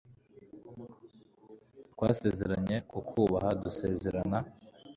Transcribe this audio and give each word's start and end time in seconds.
twasezeranye 1.93 2.77
kukubaha, 2.91 3.49
dusezerana 3.63 4.37